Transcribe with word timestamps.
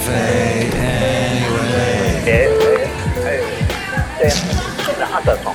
cafe 0.00 0.70
anyway. 0.78 1.60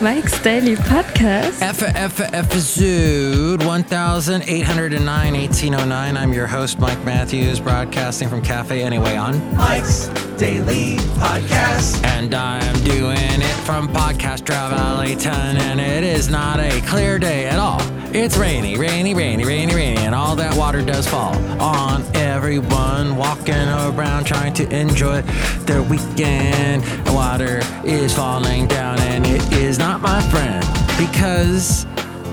Mike's 0.01 0.39
Daily 0.41 0.75
Podcast. 0.75 1.61
F 1.61 1.81
F 1.81 2.19
episode 2.33 3.63
1809 3.63 5.33
1809. 5.33 6.17
I'm 6.17 6.33
your 6.33 6.45
host, 6.47 6.79
Mike 6.79 7.03
Matthews, 7.03 7.59
broadcasting 7.59 8.29
from 8.29 8.41
Cafe 8.41 8.83
Anyway 8.83 9.15
on 9.15 9.55
Mike's 9.55 10.07
Daily 10.37 10.97
Podcast. 11.17 12.03
And 12.05 12.35
I'm 12.35 12.83
doing 12.83 13.17
it 13.17 13.55
from 13.65 13.87
Podcast 13.87 14.45
Valley 14.47 15.15
10, 15.15 15.57
and 15.57 15.79
it 15.79 16.03
is 16.03 16.29
not 16.29 16.59
a 16.59 16.81
clear 16.81 17.17
day 17.17 17.45
at 17.45 17.57
all. 17.57 17.81
It's 18.17 18.37
rainy, 18.37 18.77
rainy, 18.77 19.13
rainy, 19.13 19.43
rainy, 19.43 19.75
rainy, 19.75 19.97
and 19.97 20.15
all 20.15 20.37
that 20.37 20.55
water 20.55 20.81
does 20.81 21.05
fall 21.05 21.35
on 21.61 22.01
everyone 22.15 23.17
walking 23.17 23.53
around 23.53 24.23
trying 24.23 24.53
to 24.53 24.73
enjoy 24.73 25.21
their 25.65 25.83
weekend. 25.83 26.85
Water 27.07 27.59
is 27.83 28.15
falling 28.15 28.67
down, 28.67 29.01
and 29.01 29.27
it 29.27 29.43
is 29.51 29.77
not 29.77 29.99
my 29.99 30.21
friend 30.29 30.65
because 30.97 31.85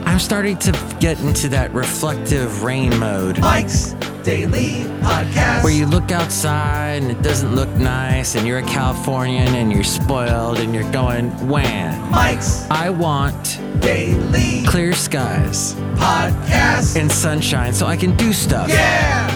I'm 0.07 0.21
starting 0.21 0.57
to 0.59 0.97
get 1.01 1.19
into 1.19 1.49
that 1.49 1.75
reflective 1.75 2.63
rain 2.63 2.97
mode. 3.01 3.41
Mike's 3.41 3.97
Daily 4.23 4.85
Podcast. 5.03 5.65
Where 5.65 5.73
you 5.73 5.87
look 5.87 6.13
outside 6.13 7.03
and 7.03 7.11
it 7.11 7.23
doesn't 7.23 7.55
look 7.57 7.69
nice, 7.71 8.37
and 8.37 8.47
you're 8.47 8.59
a 8.59 8.67
Californian 8.67 9.55
and 9.57 9.73
you're 9.73 9.83
spoiled 9.83 10.59
and 10.61 10.73
you're 10.75 10.91
going, 10.93 11.31
wham. 11.49 12.11
Mike's 12.11 12.65
I 12.71 12.91
want 12.91 13.61
Daily 13.81 14.65
clear 14.65 14.93
skies 14.93 15.75
Podcast. 15.97 17.01
and 17.01 17.11
sunshine 17.11 17.73
so 17.73 17.87
I 17.87 17.97
can 17.97 18.17
do 18.17 18.33
stuff. 18.33 18.69
Yeah! 18.69 19.29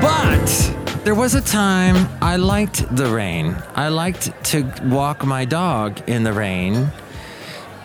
But 0.00 1.04
there 1.04 1.14
was 1.14 1.36
a 1.36 1.40
time 1.40 2.08
I 2.20 2.36
liked 2.36 2.94
the 2.96 3.06
rain. 3.06 3.56
I 3.76 3.88
liked 3.88 4.32
to 4.46 4.62
walk 4.86 5.24
my 5.24 5.44
dog 5.44 6.00
in 6.08 6.24
the 6.24 6.32
rain 6.32 6.90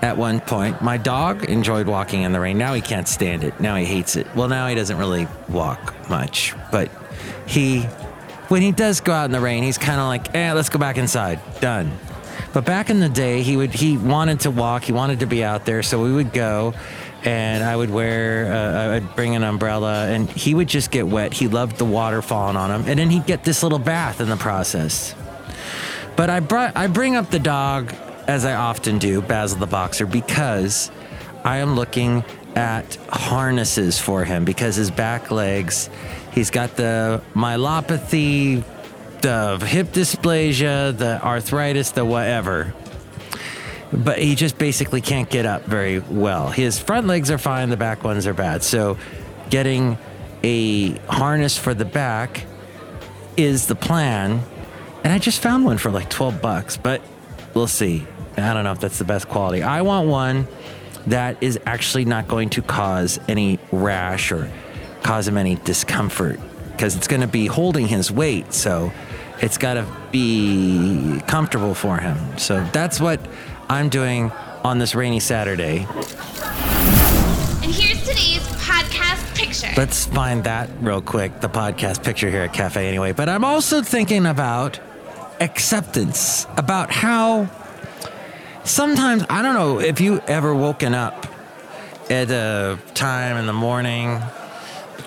at 0.01 0.17
one 0.17 0.39
point. 0.39 0.81
My 0.81 0.97
dog 0.97 1.45
enjoyed 1.45 1.87
walking 1.87 2.23
in 2.23 2.31
the 2.31 2.39
rain. 2.39 2.57
Now 2.57 2.73
he 2.73 2.81
can't 2.81 3.07
stand 3.07 3.43
it. 3.43 3.59
Now 3.59 3.75
he 3.75 3.85
hates 3.85 4.15
it. 4.15 4.27
Well, 4.35 4.47
now 4.47 4.67
he 4.67 4.75
doesn't 4.75 4.97
really 4.97 5.27
walk 5.49 6.09
much, 6.09 6.53
but 6.71 6.91
he, 7.45 7.81
when 8.49 8.61
he 8.61 8.71
does 8.71 9.01
go 9.01 9.13
out 9.13 9.25
in 9.25 9.31
the 9.31 9.39
rain, 9.39 9.63
he's 9.63 9.77
kind 9.77 9.99
of 9.99 10.07
like, 10.07 10.35
eh, 10.35 10.53
let's 10.53 10.69
go 10.69 10.79
back 10.79 10.97
inside. 10.97 11.39
Done. 11.59 11.91
But 12.53 12.65
back 12.65 12.89
in 12.89 12.99
the 12.99 13.09
day, 13.09 13.41
he 13.41 13.57
would 13.57 13.73
he 13.73 13.97
wanted 13.97 14.41
to 14.41 14.51
walk. 14.51 14.83
He 14.83 14.91
wanted 14.91 15.19
to 15.19 15.25
be 15.25 15.43
out 15.43 15.65
there, 15.65 15.83
so 15.83 16.01
we 16.01 16.13
would 16.13 16.33
go, 16.33 16.73
and 17.23 17.63
I 17.63 17.75
would 17.75 17.89
wear 17.89 18.51
uh, 18.51 18.95
I'd 18.95 19.15
bring 19.15 19.35
an 19.35 19.43
umbrella, 19.43 20.07
and 20.07 20.29
he 20.29 20.55
would 20.55 20.67
just 20.67 20.89
get 20.89 21.07
wet. 21.07 21.33
He 21.33 21.47
loved 21.47 21.77
the 21.77 21.85
water 21.85 22.21
falling 22.21 22.55
on 22.55 22.71
him, 22.71 22.87
and 22.87 22.97
then 22.97 23.09
he'd 23.09 23.25
get 23.25 23.43
this 23.43 23.63
little 23.63 23.79
bath 23.79 24.21
in 24.21 24.29
the 24.29 24.37
process. 24.37 25.13
But 26.15 26.29
I 26.29 26.39
brought 26.39 26.75
I 26.75 26.87
bring 26.87 27.15
up 27.15 27.29
the 27.29 27.39
dog 27.39 27.93
as 28.27 28.45
I 28.45 28.53
often 28.53 28.97
do, 28.97 29.21
Basil 29.21 29.59
the 29.59 29.67
boxer, 29.67 30.05
because 30.05 30.91
I 31.43 31.57
am 31.57 31.75
looking 31.75 32.23
at 32.55 32.95
harnesses 33.09 33.99
for 33.99 34.25
him 34.25 34.43
because 34.43 34.75
his 34.75 34.91
back 34.91 35.31
legs, 35.31 35.89
he's 36.33 36.49
got 36.49 36.75
the 36.75 37.21
myelopathy, 37.33 38.63
the 39.21 39.63
hip 39.65 39.87
dysplasia, 39.87 40.97
the 40.97 41.23
arthritis, 41.23 41.91
the 41.91 42.03
whatever. 42.03 42.73
But 43.93 44.19
he 44.19 44.35
just 44.35 44.57
basically 44.57 45.01
can't 45.01 45.29
get 45.29 45.45
up 45.45 45.63
very 45.63 45.99
well. 45.99 46.49
His 46.49 46.77
front 46.77 47.07
legs 47.07 47.31
are 47.31 47.37
fine, 47.37 47.69
the 47.69 47.77
back 47.77 48.03
ones 48.03 48.27
are 48.27 48.33
bad. 48.33 48.63
So 48.63 48.97
getting 49.49 49.97
a 50.43 50.97
harness 51.07 51.57
for 51.57 51.73
the 51.73 51.85
back 51.85 52.45
is 53.37 53.67
the 53.67 53.75
plan. 53.75 54.41
And 55.03 55.13
I 55.13 55.19
just 55.19 55.41
found 55.41 55.63
one 55.63 55.77
for 55.77 55.91
like 55.91 56.09
12 56.09 56.41
bucks, 56.41 56.75
but 56.75 57.01
we'll 57.53 57.67
see. 57.67 58.05
I 58.37 58.53
don't 58.53 58.63
know 58.63 58.71
if 58.71 58.79
that's 58.79 58.99
the 58.99 59.05
best 59.05 59.27
quality. 59.27 59.63
I 59.63 59.81
want 59.81 60.07
one 60.07 60.47
that 61.07 61.41
is 61.41 61.59
actually 61.65 62.05
not 62.05 62.27
going 62.27 62.49
to 62.51 62.61
cause 62.61 63.19
any 63.27 63.59
rash 63.71 64.31
or 64.31 64.51
cause 65.03 65.27
him 65.27 65.37
any 65.37 65.55
discomfort 65.55 66.39
because 66.71 66.95
it's 66.95 67.07
going 67.07 67.21
to 67.21 67.27
be 67.27 67.47
holding 67.47 67.87
his 67.87 68.11
weight. 68.11 68.53
So 68.53 68.91
it's 69.41 69.57
got 69.57 69.75
to 69.75 69.87
be 70.11 71.21
comfortable 71.27 71.73
for 71.73 71.97
him. 71.97 72.37
So 72.37 72.63
that's 72.73 72.99
what 72.99 73.19
I'm 73.69 73.89
doing 73.89 74.31
on 74.63 74.77
this 74.77 74.93
rainy 74.93 75.19
Saturday. 75.19 75.87
And 77.63 77.73
here's 77.73 78.01
today's 78.01 78.45
podcast 78.59 79.35
picture. 79.35 79.73
Let's 79.75 80.05
find 80.05 80.43
that 80.43 80.69
real 80.81 81.01
quick, 81.01 81.39
the 81.39 81.49
podcast 81.49 82.03
picture 82.03 82.29
here 82.29 82.41
at 82.41 82.53
Cafe 82.53 82.87
anyway. 82.87 83.13
But 83.13 83.29
I'm 83.29 83.43
also 83.43 83.81
thinking 83.81 84.25
about 84.25 84.79
acceptance, 85.39 86.45
about 86.57 86.91
how 86.91 87.49
sometimes, 88.67 89.25
I 89.29 89.41
don't 89.41 89.53
know 89.53 89.79
if 89.79 89.99
you 90.01 90.21
ever 90.27 90.53
woken 90.53 90.93
up 90.93 91.25
at 92.09 92.29
a 92.29 92.77
time 92.93 93.37
in 93.37 93.45
the 93.45 93.53
morning, 93.53 94.21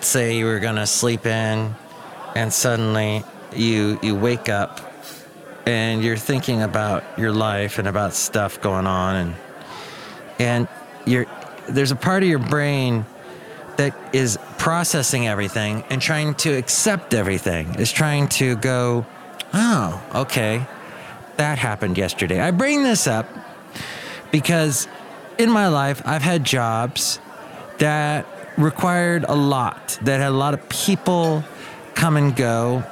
say 0.01 0.37
you 0.37 0.47
were 0.47 0.59
gonna 0.59 0.87
sleep 0.87 1.27
in, 1.27 1.75
and 2.35 2.53
suddenly 2.53 3.25
you 3.55 3.99
you 4.03 4.15
wake 4.15 4.49
up 4.49 4.81
and 5.67 6.03
you're 6.03 6.17
thinking 6.17 6.63
about 6.63 7.05
your 7.19 7.33
life 7.33 7.79
and 7.79 7.89
about 7.89 8.15
stuff 8.15 8.61
going 8.61 8.87
on 8.87 9.17
and 9.17 9.35
and 10.39 10.69
you're 11.05 11.27
there's 11.69 11.91
a 11.91 11.97
part 11.97 12.23
of 12.23 12.29
your 12.29 12.39
brain 12.39 13.05
that 13.77 13.97
is 14.13 14.39
processing 14.59 15.27
everything 15.27 15.85
and 15.91 16.03
trying 16.03 16.35
to 16.35 16.51
accept 16.51 17.15
everything. 17.15 17.75
Is 17.77 17.93
trying 17.93 18.29
to 18.29 18.57
go 18.57 19.07
oh 19.53 20.03
okay 20.15 20.67
that 21.37 21.59
happened 21.59 21.97
yesterday. 21.97 22.39
I 22.39 22.51
bring 22.51 22.83
this 22.83 23.07
up 23.07 23.27
because 24.31 24.89
in 25.39 25.51
my 25.51 25.69
life 25.69 26.03
i've 26.07 26.23
had 26.23 26.45
jobs 26.45 27.19
that 27.79 28.27
required 28.57 29.25
a 29.29 29.35
lot 29.35 29.99
that 30.03 30.21
had 30.21 30.29
a 30.29 30.37
lot 30.37 30.55
of 30.55 30.69
people 30.69 31.43
come 31.95 32.17
and 32.17 32.37
go 32.37 32.85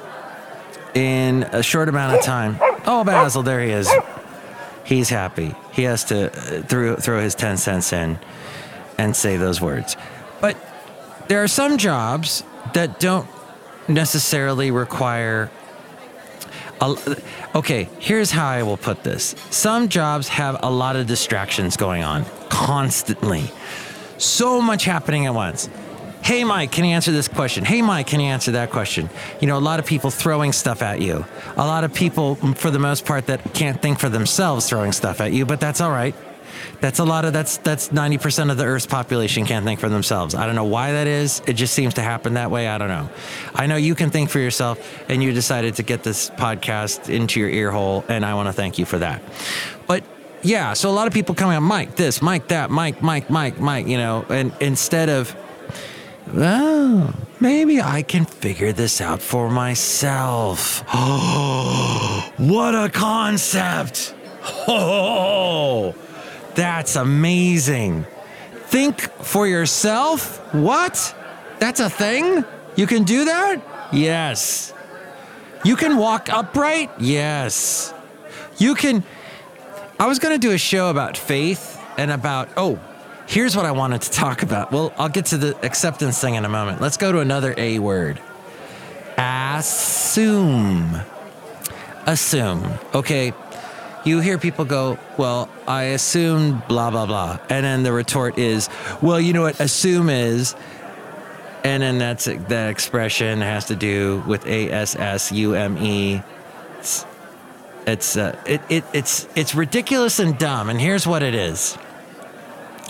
in 0.95 1.45
a 1.45 1.63
short 1.63 1.89
amount 1.89 2.17
of 2.17 2.23
time. 2.23 2.57
Oh 2.87 3.05
basil 3.05 3.43
there 3.43 3.63
he 3.63 3.71
is. 3.71 3.91
He's 4.85 5.09
happy. 5.11 5.55
He 5.73 5.83
has 5.83 6.05
to 6.05 6.27
uh, 6.27 6.63
throw, 6.63 6.97
throw 6.97 7.21
his 7.21 7.35
10 7.35 7.59
cents 7.59 7.93
in 7.93 8.19
and 8.97 9.15
say 9.15 9.37
those 9.37 9.61
words. 9.61 9.97
But 10.41 10.57
there 11.29 11.43
are 11.43 11.49
some 11.49 11.77
jobs 11.77 12.43
that 12.73 12.99
don't 12.99 13.29
necessarily 13.87 14.71
require 14.71 15.51
okay 17.55 17.89
here's 17.99 18.31
how 18.31 18.47
i 18.47 18.63
will 18.63 18.77
put 18.77 19.03
this. 19.03 19.35
Some 19.51 19.89
jobs 19.89 20.29
have 20.29 20.59
a 20.63 20.71
lot 20.71 20.97
of 20.97 21.07
distractions 21.07 21.77
going 21.77 22.03
on 22.03 22.25
constantly. 22.49 23.51
So 24.19 24.61
much 24.61 24.85
happening 24.85 25.27
at 25.27 25.35
once. 25.35 25.69
Hey 26.23 26.45
mike 26.45 26.73
can 26.73 26.85
you 26.85 26.93
answer 26.93 27.13
this 27.13 27.29
question? 27.29 27.65
Hey 27.65 27.83
mike 27.83 28.07
can 28.07 28.21
you 28.21 28.27
answer 28.27 28.53
that 28.53 28.71
question? 28.71 29.09
You 29.41 29.47
know 29.49 29.59
a 29.59 29.61
lot 29.61 29.79
of 29.79 29.87
people 29.87 30.11
throwing 30.11 30.53
stuff 30.53 30.83
at 30.83 31.01
you. 31.01 31.25
A 31.57 31.67
lot 31.67 31.85
of 31.85 31.95
people 31.95 32.37
for 32.37 32.71
the 32.71 32.79
most 32.79 33.05
part 33.05 33.27
that 33.27 33.55
can't 33.55 33.81
think 33.81 33.99
for 33.99 34.09
themselves 34.09 34.69
throwing 34.69 34.93
stuff 34.93 35.21
at 35.21 35.33
you 35.33 35.47
but 35.47 35.61
that's 35.61 35.81
all 35.81 35.91
right 35.91 36.15
that's 36.81 36.99
a 36.99 37.05
lot 37.05 37.25
of 37.25 37.33
that's 37.33 37.59
that's 37.59 37.89
90% 37.89 38.51
of 38.51 38.57
the 38.57 38.65
earth's 38.65 38.87
population 38.87 39.45
can't 39.47 39.65
think 39.65 39.81
for 39.81 39.89
themselves. 39.89 40.35
I 40.35 40.47
don't 40.47 40.55
know 40.55 40.65
why 40.65 40.93
that 40.93 41.07
is. 41.07 41.43
It 41.47 41.55
just 41.55 41.75
seems 41.75 41.95
to 41.95 42.03
happen 42.03 42.35
that 42.35 42.51
way. 42.51 42.69
I 42.69 42.79
don't 42.79 42.89
know. 42.89 43.09
I 43.55 43.67
know 43.67 43.77
you 43.77 43.95
can 43.95 44.11
think 44.11 44.31
for 44.31 44.39
yourself 44.39 44.79
and 45.09 45.23
you 45.23 45.33
decided 45.33 45.77
to 45.77 45.83
get 45.83 46.03
this 46.03 46.31
podcast 46.31 47.09
into 47.09 47.41
your 47.41 47.49
ear 47.49 47.71
hole 47.71 48.05
and 48.09 48.25
i 48.25 48.35
want 48.35 48.49
to 48.49 48.53
thank 48.53 48.79
you 48.79 48.85
for 48.85 48.99
that. 48.99 49.23
But 49.87 50.05
yeah 50.43 50.73
so 50.73 50.89
a 50.89 50.93
lot 50.93 51.07
of 51.09 51.13
people 51.13 51.35
coming 51.35 51.57
on 51.57 51.63
mike 51.65 51.97
this 51.97 52.23
mike 52.23 52.47
that 52.47 52.71
mike 52.71 53.03
mike 53.03 53.29
mike 53.29 53.59
mike 53.59 53.89
you 53.89 53.97
know 53.97 54.25
and 54.29 54.53
instead 54.61 55.09
of 55.09 55.35
oh 56.35 57.13
maybe 57.41 57.81
i 57.81 58.03
can 58.03 58.25
figure 58.25 58.73
this 58.73 59.01
out 59.01 59.21
for 59.21 59.51
myself. 59.51 60.85
Oh 60.95 62.33
what 62.39 62.75
a 62.75 62.89
concept! 62.89 64.15
Oh 64.67 65.95
that's 66.59 66.97
amazing. 66.97 68.05
Think 68.67 69.01
for 69.23 69.47
yourself? 69.47 70.53
What? 70.53 71.15
That's 71.61 71.79
a 71.79 71.89
thing? 71.89 72.45
You 72.75 72.89
can 72.89 73.05
do 73.05 73.27
that? 73.27 73.63
Yes. 73.93 74.75
You 75.65 75.77
can 75.77 75.99
walk 75.99 76.29
upright? 76.33 76.91
Yes. 76.99 77.95
You 78.59 78.75
can. 78.75 79.05
I 80.01 80.09
was 80.09 80.19
going 80.19 80.35
to 80.35 80.45
do 80.45 80.53
a 80.53 80.59
show 80.59 80.91
about 80.91 81.17
faith 81.17 81.81
and 81.97 82.11
about, 82.11 82.49
oh, 82.57 82.81
here's 83.29 83.55
what 83.57 83.65
I 83.65 83.71
wanted 83.71 84.03
to 84.03 84.11
talk 84.11 84.43
about. 84.43 84.73
Well, 84.73 84.93
I'll 84.99 85.09
get 85.09 85.27
to 85.27 85.37
the 85.37 85.57
acceptance 85.65 86.21
thing 86.21 86.35
in 86.35 86.45
a 86.45 86.49
moment. 86.49 86.81
Let's 86.81 86.97
go 86.97 87.13
to 87.13 87.21
another 87.21 87.55
A 87.57 87.79
word 87.79 88.21
assume. 89.17 91.01
Assume. 92.07 92.79
Okay 92.95 93.33
you 94.05 94.21
hear 94.21 94.39
people 94.39 94.65
go, 94.65 94.99
Well, 95.17 95.49
I 95.67 95.85
assume 95.85 96.63
blah, 96.69 96.91
blah, 96.91 97.07
blah. 97.07 97.39
And 97.51 97.65
then 97.65 97.83
the 97.83 97.93
retort 97.93 98.39
is, 98.39 98.69
Well, 99.03 99.21
you 99.21 99.33
know 99.33 99.43
what 99.43 99.61
assume 99.61 100.09
is? 100.11 100.55
and 101.65 101.83
then 101.83 101.99
that's 101.99 102.25
that 102.25 102.71
expression 102.71 103.41
has 103.41 103.67
to 103.67 103.77
do 103.77 104.23
with 104.27 104.47
A 104.47 104.71
S 104.71 104.97
S 104.97 105.33
U 105.33 105.55
M 105.55 105.77
E. 105.79 106.23
It's 106.79 107.07
it's 107.87 108.17
uh, 108.17 108.41
it, 108.47 108.61
it 108.69 108.85
it's 108.93 109.29
it's 109.35 109.55
ridiculous 109.55 110.19
and 110.19 110.39
dumb. 110.39 110.69
And 110.69 110.81
here's 110.81 111.07
what 111.07 111.23
it 111.23 111.35
is. 111.35 111.77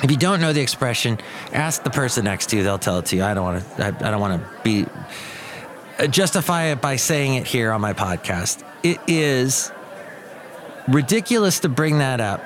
If 0.02 0.10
you 0.10 0.16
don't 0.16 0.40
know 0.40 0.52
the 0.52 0.60
expression, 0.60 1.18
ask 1.52 1.82
the 1.82 1.90
person 1.90 2.24
next 2.24 2.50
to 2.50 2.56
you. 2.56 2.62
They'll 2.62 2.78
tell 2.78 2.98
it 2.98 3.06
to 3.06 3.16
you. 3.16 3.24
I 3.24 3.34
don't 3.34 3.44
want 3.44 3.76
to. 3.76 3.84
I, 3.84 3.88
I 3.88 4.10
don't 4.10 4.20
want 4.20 4.42
to 4.42 4.62
be 4.62 4.86
justify 6.10 6.66
it 6.66 6.80
by 6.80 6.96
saying 6.96 7.34
it 7.34 7.46
here 7.46 7.72
on 7.72 7.80
my 7.80 7.94
podcast. 7.94 8.62
It 8.82 9.00
is 9.08 9.72
ridiculous 10.88 11.60
to 11.60 11.68
bring 11.68 11.98
that 11.98 12.20
up 12.20 12.42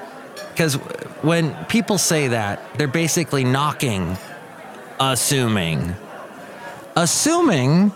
because 0.50 0.74
when 1.22 1.54
people 1.66 1.98
say 1.98 2.28
that, 2.28 2.76
they're 2.76 2.88
basically 2.88 3.44
knocking 3.44 4.16
assuming. 5.02 5.94
Assuming 6.96 7.92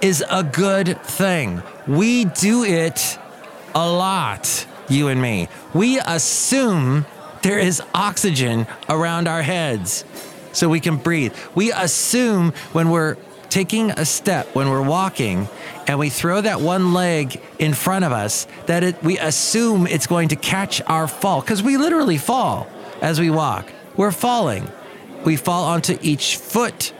is 0.00 0.24
a 0.28 0.42
good 0.42 1.00
thing. 1.02 1.62
We 1.86 2.24
do 2.24 2.64
it 2.64 3.18
a 3.74 3.90
lot, 3.90 4.66
you 4.88 5.08
and 5.08 5.20
me. 5.20 5.48
We 5.74 5.98
assume 6.00 7.06
there 7.42 7.58
is 7.58 7.82
oxygen 7.94 8.66
around 8.88 9.28
our 9.28 9.42
heads 9.42 10.04
so 10.52 10.68
we 10.68 10.80
can 10.80 10.96
breathe. 10.96 11.34
We 11.54 11.72
assume 11.72 12.52
when 12.72 12.90
we're 12.90 13.16
taking 13.50 13.90
a 13.92 14.04
step, 14.04 14.54
when 14.54 14.68
we're 14.68 14.86
walking, 14.86 15.48
and 15.86 15.98
we 15.98 16.08
throw 16.10 16.40
that 16.40 16.60
one 16.60 16.92
leg 16.92 17.40
in 17.58 17.74
front 17.74 18.04
of 18.04 18.12
us, 18.12 18.46
that 18.66 18.82
it, 18.82 19.02
we 19.02 19.18
assume 19.18 19.86
it's 19.86 20.06
going 20.06 20.28
to 20.28 20.36
catch 20.36 20.82
our 20.82 21.08
fall 21.08 21.40
because 21.40 21.62
we 21.62 21.76
literally 21.76 22.18
fall 22.18 22.66
as 23.00 23.20
we 23.20 23.30
walk. 23.30 23.72
We're 23.96 24.12
falling. 24.12 24.70
We 25.24 25.36
fall 25.36 25.64
onto 25.64 25.98
each 26.02 26.36
foot. 26.36 26.92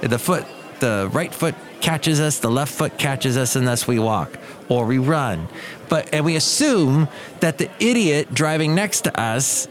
The 0.00 0.18
foot, 0.18 0.46
the 0.80 1.08
right 1.12 1.34
foot 1.34 1.54
catches 1.80 2.20
us, 2.20 2.38
the 2.38 2.50
left 2.50 2.72
foot 2.72 2.96
catches 2.98 3.36
us, 3.36 3.56
and 3.56 3.66
thus 3.66 3.86
we 3.86 3.98
walk 3.98 4.38
or 4.68 4.86
we 4.86 4.98
run. 4.98 5.48
But 5.88 6.12
and 6.12 6.24
we 6.24 6.36
assume 6.36 7.08
that 7.40 7.58
the 7.58 7.70
idiot 7.78 8.32
driving 8.32 8.74
next 8.74 9.02
to 9.02 9.20
us 9.20 9.68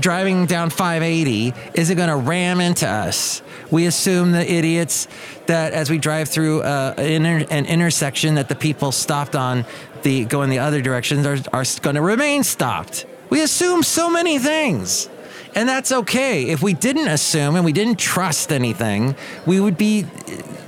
driving 0.00 0.46
down 0.46 0.70
580 0.70 1.52
isn't 1.74 1.96
going 1.96 2.08
to 2.08 2.16
ram 2.16 2.60
into 2.60 2.88
us. 2.88 3.42
We 3.70 3.86
assume 3.86 4.32
the 4.32 4.50
idiots 4.50 5.08
that 5.46 5.72
as 5.72 5.90
we 5.90 5.98
drive 5.98 6.28
through 6.28 6.62
uh, 6.62 6.94
an, 6.96 7.26
an, 7.26 7.66
intersection 7.66 8.36
that 8.36 8.48
the 8.48 8.54
people 8.54 8.92
stopped 8.92 9.36
on 9.36 9.66
the 10.02 10.24
going 10.24 10.50
the 10.50 10.60
other 10.60 10.80
directions 10.80 11.26
are, 11.26 11.38
are 11.52 11.64
going 11.82 11.96
to 11.96 12.02
remain 12.02 12.44
stopped. 12.44 13.06
We 13.30 13.42
assume 13.42 13.82
so 13.82 14.10
many 14.10 14.38
things. 14.38 15.08
And 15.54 15.68
that's 15.68 15.92
okay. 15.92 16.44
If 16.44 16.62
we 16.62 16.72
didn't 16.72 17.08
assume 17.08 17.56
and 17.56 17.64
we 17.64 17.72
didn't 17.72 17.98
trust 17.98 18.52
anything, 18.52 19.16
we 19.46 19.60
would 19.60 19.76
be 19.76 20.04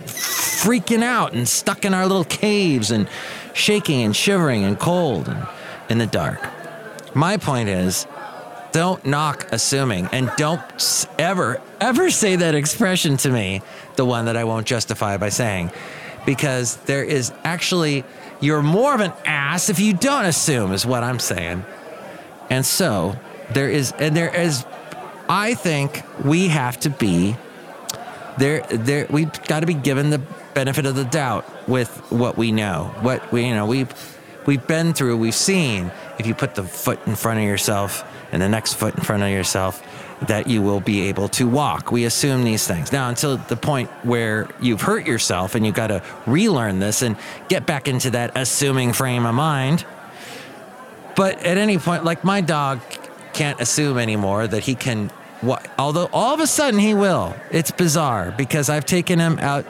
freaking 0.05 1.03
out 1.03 1.33
and 1.33 1.49
stuck 1.49 1.85
in 1.85 1.95
our 1.95 2.07
little 2.07 2.25
caves 2.25 2.91
and 2.91 3.09
shaking 3.55 4.03
and 4.03 4.15
shivering 4.15 4.65
and 4.65 4.79
cold 4.79 5.29
and 5.29 5.47
in 5.89 5.99
the 5.99 6.07
dark. 6.07 6.41
My 7.15 7.37
point 7.37 7.69
is, 7.69 8.07
don't 8.73 9.05
knock 9.05 9.49
assuming 9.53 10.07
and 10.13 10.31
don't 10.37 10.61
ever, 11.19 11.61
ever 11.81 12.11
say 12.11 12.37
that 12.37 12.55
expression 12.55 13.17
to 13.19 13.31
me, 13.31 13.63
the 13.97 14.05
one 14.05 14.27
that 14.27 14.37
I 14.37 14.45
won't 14.45 14.67
justify 14.67 15.17
by 15.17 15.29
saying, 15.29 15.71
because 16.27 16.77
there 16.79 17.05
is 17.05 17.33
actually, 17.45 18.05
you're 18.41 18.63
more 18.63 18.95
of 18.95 19.01
an 19.01 19.13
ass 19.25 19.69
if 19.69 19.81
you 19.81 19.93
don't 19.93 20.25
assume, 20.25 20.73
is 20.73 20.87
what 20.87 21.03
I'm 21.03 21.19
saying. 21.19 21.65
And 22.49 22.65
so 22.65 23.17
there 23.53 23.69
is, 23.69 23.93
and 23.93 24.17
there 24.17 24.35
is, 24.35 24.65
I 25.29 25.55
think 25.55 26.03
we 26.25 26.49
have 26.49 26.79
to 26.81 26.91
be 26.91 27.37
there, 28.39 28.63
there, 28.71 29.07
we've 29.11 29.31
got 29.45 29.61
to 29.61 29.67
be 29.67 29.75
given 29.75 30.11
the 30.11 30.19
benefit 30.55 30.87
of 30.87 30.95
the 30.95 31.05
doubt 31.05 31.69
with 31.69 31.91
what 32.11 32.37
we 32.37 32.53
know, 32.53 32.95
what 33.01 33.31
we, 33.33 33.47
you 33.47 33.55
know, 33.55 33.67
we've, 33.67 33.93
we've 34.47 34.67
been 34.67 34.95
through, 34.95 35.17
we've 35.19 35.35
seen. 35.35 35.93
If 36.21 36.27
you 36.27 36.35
put 36.35 36.55
the 36.55 36.63
foot 36.63 37.01
in 37.07 37.17
front 37.17 37.41
of 37.41 37.45
yourself, 37.45 38.05
and 38.33 38.41
the 38.41 38.49
next 38.49 38.75
foot 38.75 38.95
in 38.95 39.03
front 39.03 39.23
of 39.23 39.31
yourself 39.31 39.83
that 40.29 40.47
you 40.47 40.61
will 40.61 40.81
be 40.81 41.09
able 41.09 41.29
to 41.29 41.49
walk. 41.49 41.91
We 41.91 42.05
assume 42.05 42.45
these 42.45 42.67
things. 42.67 42.93
Now, 42.93 43.09
until 43.09 43.39
the 43.39 43.57
point 43.57 43.89
where 44.05 44.49
you've 44.61 44.83
hurt 44.83 45.07
yourself 45.07 45.55
and 45.55 45.65
you've 45.65 45.75
got 45.75 45.87
to 45.87 46.03
relearn 46.27 46.79
this 46.79 47.01
and 47.01 47.17
get 47.49 47.65
back 47.65 47.89
into 47.89 48.11
that 48.11 48.33
assuming 48.35 48.93
frame 48.93 49.25
of 49.25 49.35
mind. 49.35 49.87
But 51.17 51.39
at 51.39 51.57
any 51.57 51.79
point, 51.79 52.05
like 52.05 52.23
my 52.23 52.43
dog 52.43 52.81
can't 53.33 53.61
assume 53.61 53.97
anymore 53.97 54.47
that 54.47 54.65
he 54.65 54.75
can 54.75 55.11
although 55.79 56.11
all 56.13 56.35
of 56.35 56.41
a 56.41 56.47
sudden 56.47 56.79
he 56.79 56.93
will. 56.93 57.35
It's 57.51 57.71
bizarre 57.71 58.31
because 58.31 58.69
I've 58.69 58.85
taken 58.85 59.19
him 59.19 59.39
out 59.39 59.65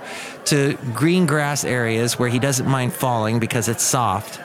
to 0.47 0.77
green 0.95 1.27
grass 1.27 1.65
areas 1.65 2.19
where 2.19 2.29
he 2.29 2.41
doesn't 2.41 2.67
mind 2.67 2.93
falling 2.93 3.39
because 3.39 3.69
it's 3.69 3.85
soft. 3.85 4.41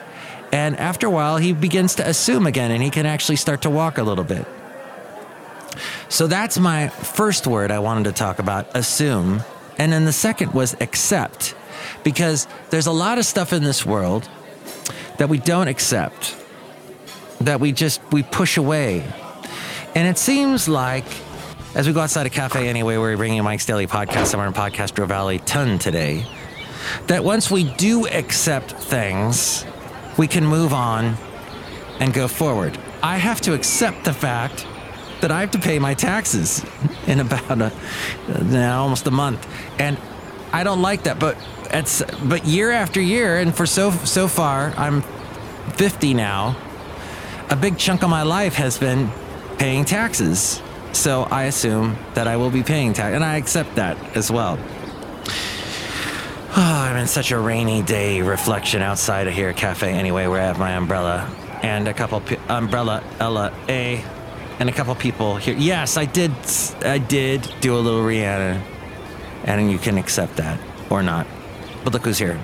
And 0.56 0.74
after 0.78 1.06
a 1.06 1.10
while, 1.10 1.36
he 1.36 1.52
begins 1.52 1.96
to 1.96 2.08
assume 2.08 2.46
again 2.46 2.70
and 2.70 2.82
he 2.82 2.88
can 2.88 3.04
actually 3.04 3.36
start 3.36 3.60
to 3.62 3.70
walk 3.70 3.98
a 3.98 4.02
little 4.02 4.24
bit. 4.24 4.46
So 6.08 6.26
that's 6.28 6.58
my 6.58 6.88
first 6.88 7.46
word 7.46 7.70
I 7.70 7.78
wanted 7.80 8.04
to 8.04 8.12
talk 8.12 8.38
about 8.38 8.74
assume. 8.74 9.42
And 9.76 9.92
then 9.92 10.06
the 10.06 10.14
second 10.14 10.54
was 10.54 10.74
accept. 10.80 11.54
Because 12.04 12.48
there's 12.70 12.86
a 12.86 12.92
lot 12.92 13.18
of 13.18 13.26
stuff 13.26 13.52
in 13.52 13.64
this 13.64 13.84
world 13.84 14.30
that 15.18 15.28
we 15.28 15.36
don't 15.36 15.68
accept, 15.68 16.34
that 17.42 17.60
we 17.60 17.72
just 17.72 18.00
we 18.10 18.22
push 18.22 18.56
away. 18.56 19.04
And 19.94 20.08
it 20.08 20.16
seems 20.16 20.70
like 20.70 21.04
as 21.74 21.86
we 21.86 21.92
go 21.92 22.00
outside 22.00 22.24
a 22.24 22.30
cafe 22.30 22.66
anyway, 22.66 22.96
we're 22.96 23.18
bringing 23.18 23.44
Mike's 23.44 23.66
Daily 23.66 23.86
Podcast 23.86 24.28
somewhere 24.28 24.48
in 24.48 24.54
Podcastro 24.54 25.06
Valley 25.06 25.38
ton 25.40 25.78
today, 25.78 26.24
that 27.08 27.24
once 27.24 27.50
we 27.50 27.64
do 27.74 28.06
accept 28.06 28.72
things, 28.72 29.66
we 30.16 30.26
can 30.26 30.44
move 30.44 30.72
on 30.72 31.16
and 32.00 32.12
go 32.12 32.28
forward. 32.28 32.78
I 33.02 33.18
have 33.18 33.40
to 33.42 33.54
accept 33.54 34.04
the 34.04 34.12
fact 34.12 34.66
that 35.20 35.30
I 35.30 35.40
have 35.40 35.50
to 35.52 35.58
pay 35.58 35.78
my 35.78 35.94
taxes 35.94 36.64
in 37.06 37.20
about 37.20 37.60
a, 37.60 37.72
now 38.42 38.82
almost 38.82 39.06
a 39.06 39.10
month, 39.10 39.46
and 39.78 39.98
I 40.52 40.64
don't 40.64 40.82
like 40.82 41.04
that. 41.04 41.18
But 41.18 41.36
it's 41.70 42.02
but 42.24 42.44
year 42.46 42.70
after 42.70 43.00
year, 43.00 43.38
and 43.38 43.54
for 43.54 43.66
so 43.66 43.90
so 43.90 44.28
far, 44.28 44.72
I'm 44.76 45.02
50 45.72 46.14
now. 46.14 46.56
A 47.48 47.56
big 47.56 47.78
chunk 47.78 48.02
of 48.02 48.10
my 48.10 48.22
life 48.22 48.54
has 48.54 48.78
been 48.78 49.10
paying 49.58 49.84
taxes, 49.84 50.60
so 50.92 51.22
I 51.24 51.44
assume 51.44 51.96
that 52.14 52.26
I 52.26 52.36
will 52.36 52.50
be 52.50 52.62
paying 52.62 52.92
tax, 52.92 53.14
and 53.14 53.24
I 53.24 53.36
accept 53.36 53.76
that 53.76 53.96
as 54.16 54.30
well. 54.30 54.58
Oh, 56.58 56.62
I'm 56.86 56.96
in 56.96 57.06
such 57.06 57.32
a 57.32 57.38
rainy 57.38 57.82
day 57.82 58.22
reflection 58.22 58.82
outside 58.82 59.26
of 59.26 59.34
here 59.34 59.52
cafe 59.52 59.92
anyway 59.92 60.26
where 60.26 60.40
I 60.40 60.46
have 60.46 60.58
my 60.58 60.72
umbrella 60.72 61.28
and 61.62 61.88
a 61.88 61.94
couple 61.94 62.20
p- 62.20 62.38
umbrella 62.48 63.02
Ella 63.20 63.52
A 63.68 64.02
and 64.58 64.68
a 64.68 64.72
couple 64.72 64.94
people 64.94 65.36
here. 65.36 65.54
Yes, 65.56 65.96
I 65.96 66.06
did 66.06 66.32
I 66.82 66.98
did 66.98 67.46
do 67.60 67.76
a 67.76 67.80
little 67.80 68.02
Rihanna 68.02 68.62
and 69.44 69.70
you 69.70 69.78
can 69.78 69.98
accept 69.98 70.36
that 70.36 70.58
or 70.90 71.02
not. 71.02 71.26
But 71.84 71.92
look 71.92 72.04
who's 72.04 72.18
here. 72.18 72.40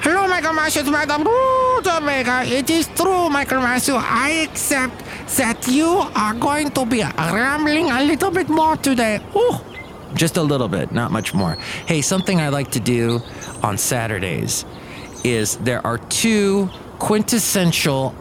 Hello, 0.00 0.26
Michael 0.28 0.52
Matthew, 0.52 0.84
Madam 0.84 1.26
Omega. 1.26 2.44
It 2.44 2.70
is 2.70 2.88
true, 2.88 3.28
Michael 3.28 3.60
Matthew. 3.60 3.94
I 3.96 4.46
accept 4.48 5.02
that 5.36 5.66
you 5.68 5.88
are 6.14 6.34
going 6.34 6.70
to 6.70 6.86
be 6.86 7.02
rambling 7.02 7.90
a 7.90 8.02
little 8.02 8.30
bit 8.30 8.48
more 8.48 8.76
today. 8.76 9.20
Ooh. 9.34 9.65
Just 10.14 10.36
a 10.36 10.42
little 10.42 10.68
bit, 10.68 10.92
not 10.92 11.10
much 11.10 11.34
more. 11.34 11.54
Hey, 11.86 12.00
something 12.00 12.40
I 12.40 12.48
like 12.48 12.70
to 12.72 12.80
do 12.80 13.20
on 13.62 13.76
Saturdays 13.76 14.64
is 15.24 15.56
there 15.58 15.84
are 15.86 15.98
two 15.98 16.70
quintessential, 16.98 18.14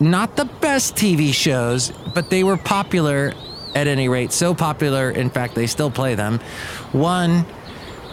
not 0.00 0.36
the 0.36 0.46
best 0.46 0.96
TV 0.96 1.32
shows, 1.32 1.92
but 2.14 2.30
they 2.30 2.42
were 2.42 2.56
popular 2.56 3.32
at 3.74 3.86
any 3.86 4.08
rate. 4.08 4.32
So 4.32 4.54
popular, 4.54 5.10
in 5.10 5.30
fact, 5.30 5.54
they 5.54 5.66
still 5.66 5.90
play 5.90 6.14
them. 6.14 6.38
One, 6.92 7.44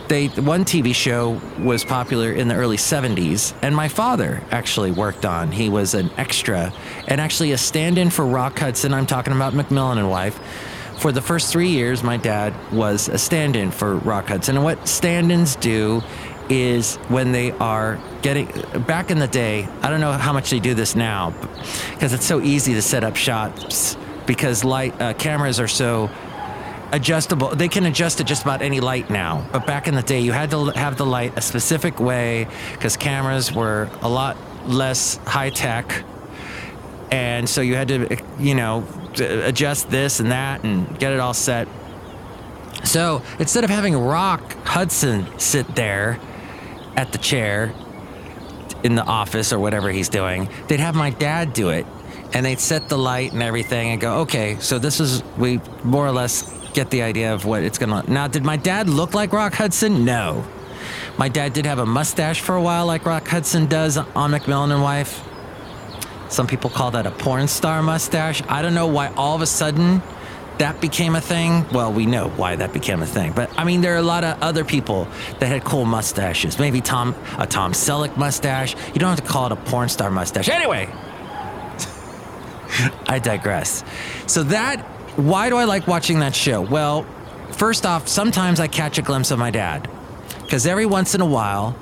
they 0.07 0.27
one 0.27 0.65
TV 0.65 0.93
show 0.93 1.39
was 1.60 1.86
popular 1.86 2.33
in 2.33 2.48
the 2.48 2.55
early 2.55 2.77
70s, 2.77 3.55
and 3.62 3.75
my 3.75 3.88
father 3.88 4.43
actually 4.51 4.91
worked 4.91 5.25
on. 5.25 5.51
He 5.51 5.69
was 5.69 5.93
an 5.93 6.12
extra 6.17 6.74
and 7.07 7.21
actually 7.21 7.53
a 7.53 7.57
stand-in 7.57 8.10
for 8.10 8.25
Rock 8.25 8.60
Hudson. 8.60 8.93
I'm 8.93 9.05
talking 9.05 9.33
about 9.33 9.53
McMillan 9.53 9.98
and 9.98 10.10
wife 10.10 10.39
for 11.01 11.12
the 11.12 11.22
first 11.22 11.51
three 11.51 11.70
years, 11.70 12.03
my 12.03 12.15
dad 12.15 12.53
was 12.72 13.10
a 13.10 13.17
stand 13.17 13.55
in 13.55 13.72
for 13.72 13.96
Rock 13.96 14.27
Hudson. 14.27 14.55
And 14.55 14.63
what 14.63 14.88
stand 14.88 15.31
ins 15.31 15.55
do 15.55 16.03
is 16.48 16.98
when 17.08 17.31
they 17.31 17.53
are 17.53 18.00
getting 18.22 18.46
back 18.86 19.10
in 19.10 19.17
the 19.17 19.27
day, 19.27 19.67
I 19.81 19.89
don't 19.89 20.00
know 20.00 20.12
how 20.12 20.31
much 20.31 20.51
they 20.51 20.60
do 20.60 20.75
this 20.75 20.96
now 20.96 21.34
because 21.93 22.13
it's 22.13 22.25
so 22.25 22.39
easy 22.39 22.75
to 22.75 22.84
set 22.84 23.03
up 23.03 23.15
shots 23.15 23.98
because 24.27 24.63
light 24.63 25.01
uh, 25.01 25.13
cameras 25.15 25.60
are 25.60 25.67
so 25.67 26.08
adjustable. 26.91 27.50
They 27.50 27.67
can 27.67 27.88
adjust 27.88 28.20
to 28.20 28.24
just 28.24 28.43
about 28.43 28.62
any 28.62 28.79
light 28.79 29.10
now. 29.10 29.48
But 29.51 29.65
back 29.65 29.88
in 29.88 29.96
the 29.96 30.03
day, 30.03 30.20
you 30.20 30.34
had 30.34 30.51
to 30.51 30.65
have 30.65 30.98
the 30.98 31.05
light 31.05 31.36
a 31.36 31.41
specific 31.41 32.00
way 32.00 32.48
because 32.74 32.96
cameras 32.96 33.51
were 33.51 33.89
a 34.03 34.10
lot 34.10 34.38
less 34.67 35.17
high 35.25 35.50
tech. 35.50 36.03
And 37.10 37.50
so 37.50 37.62
you 37.62 37.75
had 37.75 37.88
to, 37.88 38.24
you 38.39 38.53
know, 38.53 38.86
adjust 39.20 39.89
this 39.89 40.20
and 40.20 40.32
that 40.32 40.63
and 40.63 40.98
get 41.00 41.13
it 41.13 41.20
all 41.20 41.34
set. 41.34 41.68
So 42.84 43.22
instead 43.39 43.63
of 43.63 43.70
having 43.70 43.96
Rock 43.96 44.53
Hudson 44.65 45.27
sit 45.39 45.75
there 45.75 46.20
at 46.96 47.12
the 47.12 47.18
chair 47.18 47.74
in 48.84 48.96
the 48.96 49.03
office 49.03 49.53
or 49.53 49.60
whatever 49.60 49.91
he's 49.91 50.10
doing, 50.10 50.50
they'd 50.68 50.80
have 50.80 50.96
my 50.96 51.10
dad 51.10 51.53
do 51.53 51.70
it. 51.70 51.86
And 52.34 52.46
they'd 52.46 52.60
set 52.60 52.88
the 52.88 52.98
light 52.98 53.34
and 53.34 53.44
everything 53.44 53.89
and 53.89 54.00
go, 54.00 54.20
okay, 54.20 54.58
so 54.60 54.80
this 54.80 55.01
is, 55.01 55.22
we 55.38 55.60
more 55.84 56.08
or 56.08 56.12
less 56.12 56.50
get 56.72 56.89
the 56.89 57.01
idea 57.01 57.34
of 57.34 57.44
what 57.44 57.62
it's 57.62 57.77
gonna. 57.77 58.03
Now, 58.08 58.27
did 58.27 58.46
my 58.46 58.56
dad 58.56 58.88
look 58.88 59.13
like 59.13 59.34
Rock 59.34 59.53
Hudson? 59.53 60.06
No. 60.06 60.48
My 61.18 61.27
dad 61.27 61.51
did 61.51 61.65
have 61.65 61.80
a 61.80 61.86
mustache 61.86 62.39
for 62.39 62.56
a 62.56 62.62
while, 62.62 62.86
like 62.86 63.06
Rock 63.06 63.27
Hudson 63.27 63.65
does 63.65 63.98
on 63.98 64.32
McMillan 64.32 64.72
and 64.72 64.82
Wife. 64.82 65.22
Some 66.31 66.47
people 66.47 66.69
call 66.69 66.91
that 66.91 67.05
a 67.05 67.11
porn 67.11 67.47
star 67.50 67.83
mustache. 67.83 68.41
I 68.47 68.61
don't 68.61 68.73
know 68.73 68.88
why 68.88 69.13
all 69.15 69.35
of 69.35 69.41
a 69.41 69.45
sudden 69.45 70.01
that 70.59 70.79
became 70.79 71.15
a 71.15 71.21
thing. 71.21 71.67
Well, 71.73 71.91
we 71.91 72.05
know 72.05 72.29
why 72.29 72.55
that 72.55 72.71
became 72.71 73.01
a 73.01 73.05
thing, 73.05 73.33
but 73.33 73.51
I 73.59 73.65
mean, 73.65 73.81
there 73.81 73.95
are 73.95 73.97
a 73.97 74.03
lot 74.03 74.23
of 74.23 74.41
other 74.41 74.63
people 74.63 75.07
that 75.39 75.47
had 75.47 75.65
cool 75.65 75.85
mustaches. 75.85 76.57
Maybe 76.57 76.79
Tom, 76.79 77.15
a 77.38 77.45
Tom 77.45 77.73
Selleck 77.73 78.15
mustache. 78.15 78.75
You 78.93 79.00
don't 79.00 79.09
have 79.09 79.21
to 79.21 79.27
call 79.27 79.47
it 79.47 79.51
a 79.51 79.55
porn 79.57 79.89
star 79.89 80.09
mustache. 80.09 80.47
Anyway, 80.47 80.88
I 83.07 83.19
digress. 83.21 83.83
So 84.27 84.43
that, 84.43 84.81
why 85.17 85.50
do 85.50 85.57
I 85.57 85.65
like 85.65 85.85
watching 85.85 86.19
that 86.19 86.35
show? 86.35 86.61
Well, 86.61 87.05
first 87.51 87.85
off, 87.85 88.07
sometimes 88.07 88.61
I 88.61 88.67
catch 88.67 88.97
a 88.97 89.01
glimpse 89.01 89.31
of 89.31 89.39
my 89.39 89.51
dad, 89.51 89.89
because 90.43 90.65
every 90.65 90.85
once 90.85 91.13
in 91.13 91.19
a 91.19 91.25
while, 91.25 91.75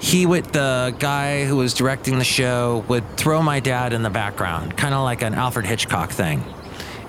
he 0.00 0.26
would 0.26 0.44
the 0.46 0.94
guy 0.98 1.44
who 1.44 1.56
was 1.56 1.74
directing 1.74 2.18
the 2.18 2.24
show 2.24 2.84
would 2.88 3.16
throw 3.16 3.42
my 3.42 3.60
dad 3.60 3.92
in 3.92 4.02
the 4.02 4.10
background, 4.10 4.76
kind 4.76 4.94
of 4.94 5.02
like 5.02 5.22
an 5.22 5.34
Alfred 5.34 5.66
Hitchcock 5.66 6.10
thing 6.10 6.42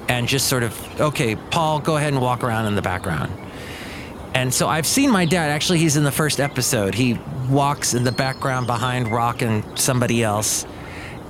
and 0.09 0.27
just 0.27 0.47
sort 0.47 0.63
of, 0.63 1.01
okay, 1.01 1.35
Paul, 1.35 1.79
go 1.79 1.95
ahead 1.95 2.11
and 2.11 2.21
walk 2.21 2.43
around 2.43 2.65
in 2.65 2.75
the 2.75 2.81
background. 2.81 3.31
And 4.33 4.53
so 4.53 4.67
I've 4.67 4.87
seen 4.87 5.11
my 5.11 5.25
dad. 5.25 5.49
Actually, 5.51 5.79
he's 5.79 5.97
in 5.97 6.03
the 6.03 6.11
first 6.11 6.39
episode. 6.39 6.95
He 6.95 7.19
walks 7.47 7.93
in 7.93 8.03
the 8.03 8.11
background 8.11 8.67
behind 8.67 9.11
Rock 9.11 9.43
and 9.43 9.63
somebody 9.77 10.23
else. 10.23 10.65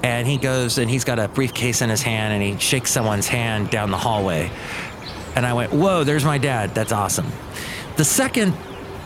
And 0.01 0.25
he 0.25 0.37
goes 0.37 0.77
and 0.77 0.89
he's 0.89 1.03
got 1.03 1.19
a 1.19 1.27
briefcase 1.27 1.81
in 1.81 1.89
his 1.89 2.01
hand 2.01 2.33
and 2.33 2.41
he 2.41 2.57
shakes 2.57 2.89
someone's 2.89 3.27
hand 3.27 3.69
down 3.69 3.91
the 3.91 3.97
hallway. 3.97 4.49
And 5.35 5.45
I 5.45 5.53
went, 5.53 5.73
whoa, 5.73 6.05
there's 6.05 6.23
my 6.23 6.37
dad. 6.37 6.73
That's 6.73 6.93
awesome. 6.93 7.27
The 7.97 8.05
second 8.05 8.53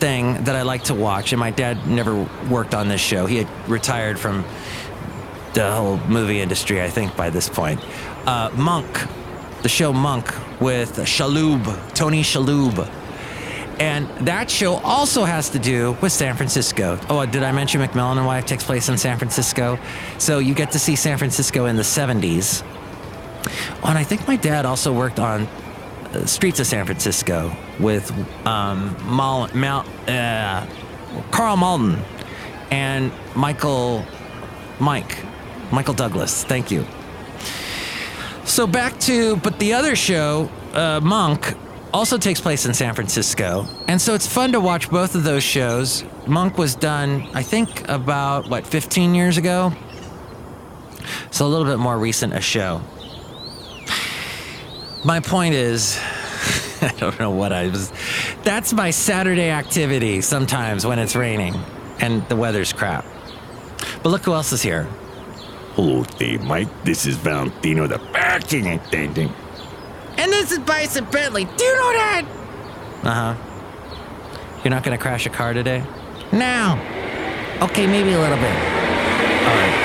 thing 0.04 0.44
that 0.44 0.54
I 0.54 0.62
like 0.62 0.84
to 0.84 0.94
watch, 0.94 1.32
and 1.32 1.40
my 1.40 1.50
dad 1.50 1.86
never 1.86 2.28
worked 2.50 2.74
on 2.74 2.88
this 2.88 3.00
show, 3.00 3.24
he 3.26 3.36
had 3.36 3.48
retired 3.68 4.18
from 4.18 4.44
the 5.54 5.70
whole 5.72 5.98
movie 6.08 6.40
industry, 6.40 6.82
I 6.82 6.90
think, 6.90 7.16
by 7.16 7.30
this 7.30 7.48
point. 7.48 7.80
Uh, 8.26 8.50
Monk 8.54 8.88
the 9.64 9.68
show 9.70 9.94
Monk 9.94 10.26
with 10.60 10.98
Shalhoub, 10.98 11.94
Tony 11.94 12.22
Shalhoub. 12.22 12.86
And 13.80 14.06
that 14.26 14.50
show 14.50 14.74
also 14.74 15.24
has 15.24 15.48
to 15.50 15.58
do 15.58 15.96
with 16.02 16.12
San 16.12 16.36
Francisco. 16.36 17.00
Oh, 17.08 17.24
did 17.24 17.42
I 17.42 17.50
mention 17.50 17.80
McMillan 17.80 18.18
and 18.18 18.26
Wife 18.26 18.44
takes 18.44 18.62
place 18.62 18.90
in 18.90 18.98
San 18.98 19.16
Francisco? 19.16 19.78
So 20.18 20.38
you 20.38 20.54
get 20.54 20.72
to 20.72 20.78
see 20.78 20.96
San 20.96 21.16
Francisco 21.16 21.64
in 21.64 21.76
the 21.76 21.82
70s. 21.82 22.62
Oh, 23.82 23.88
and 23.88 23.96
I 23.96 24.04
think 24.04 24.28
my 24.28 24.36
dad 24.36 24.66
also 24.66 24.92
worked 24.92 25.18
on 25.18 25.46
uh, 25.46 25.63
Streets 26.26 26.60
of 26.60 26.66
San 26.66 26.84
Francisco 26.86 27.54
with 27.80 28.10
um, 28.46 28.96
Mal, 29.16 29.48
Mal, 29.54 29.84
uh, 30.08 30.66
Karl 31.30 31.56
Malden 31.56 32.02
and 32.70 33.12
Michael, 33.34 34.04
Mike, 34.80 35.18
Michael 35.72 35.94
Douglas. 35.94 36.44
Thank 36.44 36.70
you. 36.70 36.86
So 38.44 38.66
back 38.66 38.98
to, 39.00 39.36
but 39.36 39.58
the 39.58 39.72
other 39.72 39.96
show, 39.96 40.50
uh, 40.72 41.00
Monk, 41.02 41.54
also 41.92 42.18
takes 42.18 42.40
place 42.40 42.66
in 42.66 42.74
San 42.74 42.94
Francisco. 42.94 43.66
And 43.86 44.00
so 44.00 44.14
it's 44.14 44.26
fun 44.26 44.52
to 44.52 44.60
watch 44.60 44.90
both 44.90 45.14
of 45.14 45.24
those 45.24 45.44
shows. 45.44 46.04
Monk 46.26 46.58
was 46.58 46.74
done, 46.74 47.28
I 47.34 47.42
think, 47.42 47.88
about, 47.88 48.48
what, 48.50 48.66
15 48.66 49.14
years 49.14 49.38
ago? 49.38 49.72
So 51.30 51.46
a 51.46 51.48
little 51.48 51.66
bit 51.66 51.78
more 51.78 51.98
recent 51.98 52.34
a 52.34 52.40
show. 52.40 52.82
My 55.04 55.20
point 55.20 55.54
is, 55.54 55.98
I 56.80 56.92
don't 56.98 57.18
know 57.20 57.30
what 57.30 57.52
I 57.52 57.68
was. 57.68 57.92
That's 58.42 58.72
my 58.72 58.90
Saturday 58.90 59.50
activity 59.50 60.22
sometimes 60.22 60.86
when 60.86 60.98
it's 60.98 61.14
raining 61.14 61.54
and 62.00 62.26
the 62.30 62.36
weather's 62.36 62.72
crap. 62.72 63.04
But 64.02 64.08
look 64.08 64.22
who 64.22 64.32
else 64.32 64.52
is 64.52 64.62
here. 64.62 64.84
Hello 65.74 66.04
there, 66.18 66.38
Mike. 66.38 66.68
This 66.84 67.04
is 67.04 67.16
Valentino, 67.16 67.86
the 67.86 67.98
parking 67.98 68.66
attendant. 68.66 69.32
And 70.16 70.32
this 70.32 70.52
is 70.52 70.60
Bison 70.60 71.04
Bentley. 71.10 71.44
Do 71.44 71.64
you 71.64 71.74
know 71.74 71.92
that? 71.92 72.24
Uh 73.02 73.34
huh. 73.34 74.60
You're 74.62 74.70
not 74.70 74.84
gonna 74.84 74.96
crash 74.96 75.26
a 75.26 75.30
car 75.30 75.52
today? 75.52 75.84
No. 76.32 76.78
Okay, 77.60 77.86
maybe 77.86 78.12
a 78.12 78.20
little 78.20 78.38
bit. 78.38 78.52
All 78.52 79.54
right. 79.54 79.83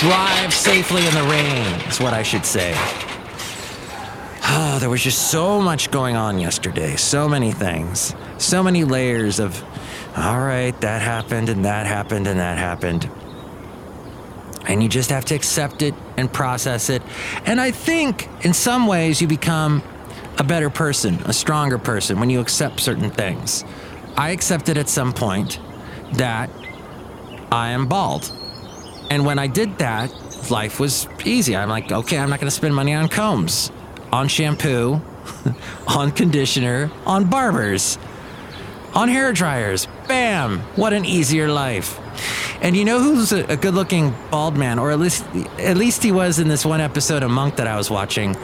Drive 0.00 0.54
safely 0.54 1.04
in 1.06 1.14
the 1.14 1.24
rain, 1.24 1.66
is 1.88 1.98
what 1.98 2.14
I 2.14 2.22
should 2.22 2.46
say. 2.46 2.72
Oh, 4.44 4.78
there 4.80 4.88
was 4.88 5.02
just 5.02 5.30
so 5.30 5.60
much 5.60 5.90
going 5.90 6.14
on 6.14 6.38
yesterday. 6.38 6.94
So 6.96 7.28
many 7.28 7.50
things. 7.50 8.14
So 8.38 8.62
many 8.62 8.84
layers 8.84 9.40
of 9.40 9.60
all 10.16 10.40
right, 10.40 10.78
that 10.80 11.02
happened 11.02 11.48
and 11.48 11.64
that 11.64 11.86
happened 11.86 12.26
and 12.26 12.40
that 12.40 12.58
happened. 12.58 13.10
And 14.66 14.82
you 14.82 14.88
just 14.88 15.10
have 15.10 15.24
to 15.26 15.34
accept 15.34 15.82
it 15.82 15.94
and 16.16 16.32
process 16.32 16.90
it. 16.90 17.02
And 17.44 17.60
I 17.60 17.70
think 17.70 18.28
in 18.44 18.52
some 18.52 18.86
ways 18.86 19.20
you 19.20 19.26
become 19.26 19.82
a 20.38 20.44
better 20.44 20.70
person, 20.70 21.16
a 21.24 21.32
stronger 21.32 21.78
person 21.78 22.20
when 22.20 22.30
you 22.30 22.40
accept 22.40 22.80
certain 22.80 23.10
things. 23.10 23.64
I 24.16 24.30
accepted 24.30 24.78
at 24.78 24.88
some 24.88 25.12
point 25.12 25.58
that 26.14 26.50
I 27.50 27.70
am 27.70 27.86
bald. 27.86 28.32
And 29.10 29.24
when 29.24 29.38
I 29.38 29.46
did 29.46 29.78
that, 29.78 30.12
life 30.50 30.78
was 30.80 31.08
easy. 31.24 31.56
I'm 31.56 31.68
like, 31.68 31.90
okay, 31.90 32.18
I'm 32.18 32.30
not 32.30 32.40
going 32.40 32.48
to 32.48 32.54
spend 32.54 32.74
money 32.74 32.94
on 32.94 33.08
combs, 33.08 33.72
on 34.12 34.28
shampoo, 34.28 35.00
on 35.86 36.12
conditioner, 36.12 36.90
on 37.06 37.28
barbers 37.28 37.98
on 38.94 39.08
hair 39.08 39.32
dryers. 39.32 39.86
Bam! 40.06 40.60
What 40.76 40.92
an 40.92 41.04
easier 41.04 41.48
life. 41.48 42.00
And 42.62 42.76
you 42.76 42.84
know 42.84 43.00
who's 43.00 43.32
a, 43.32 43.56
good-looking 43.56 44.14
bald 44.30 44.56
man, 44.56 44.78
or 44.78 44.90
at 44.90 44.98
least 44.98 45.24
at 45.58 45.76
least 45.76 46.02
he 46.02 46.10
was 46.10 46.38
in 46.40 46.48
this 46.48 46.64
one 46.64 46.80
episode 46.80 47.22
of 47.22 47.30
Monk 47.30 47.56
that 47.56 47.68
I 47.68 47.76
was 47.76 47.90
watching. 47.90 48.36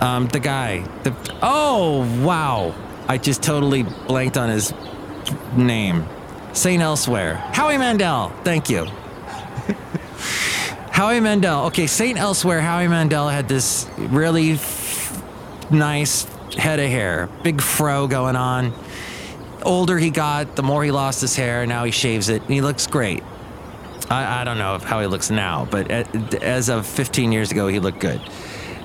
Um, 0.00 0.28
the 0.28 0.40
guy. 0.40 0.80
The 1.02 1.14
oh 1.42 2.24
wow! 2.24 2.74
I 3.08 3.18
just 3.18 3.42
totally 3.42 3.82
blanked 3.82 4.38
on 4.38 4.48
his 4.48 4.72
name. 5.54 6.06
Saint 6.54 6.82
Elsewhere. 6.82 7.34
Howie 7.52 7.76
Mandel. 7.76 8.30
Thank 8.42 8.70
you. 8.70 8.86
Howie 10.90 11.20
Mandel. 11.20 11.66
Okay, 11.66 11.86
Saint 11.86 12.18
Elsewhere. 12.18 12.60
Howie 12.60 12.88
Mandel 12.88 13.28
had 13.28 13.48
this 13.48 13.86
really 13.96 14.52
f- 14.52 15.70
nice 15.70 16.24
head 16.54 16.80
of 16.80 16.88
hair, 16.88 17.28
big 17.42 17.60
fro 17.60 18.06
going 18.06 18.36
on 18.36 18.72
older 19.66 19.98
he 19.98 20.10
got, 20.10 20.56
the 20.56 20.62
more 20.62 20.82
he 20.84 20.90
lost 20.90 21.20
his 21.20 21.36
hair. 21.36 21.66
Now 21.66 21.84
he 21.84 21.90
shaves 21.90 22.28
it, 22.28 22.40
and 22.42 22.50
he 22.50 22.62
looks 22.62 22.86
great. 22.86 23.22
I, 24.08 24.40
I 24.40 24.44
don't 24.44 24.58
know 24.58 24.78
how 24.78 25.00
he 25.00 25.06
looks 25.06 25.30
now, 25.30 25.66
but 25.70 25.90
as 25.90 26.68
of 26.68 26.86
15 26.86 27.32
years 27.32 27.50
ago, 27.50 27.66
he 27.66 27.80
looked 27.80 27.98
good. 27.98 28.20